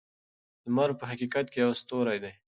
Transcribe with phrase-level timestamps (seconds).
[0.65, 2.31] لمر په حقیقت کې یو ستوری دی.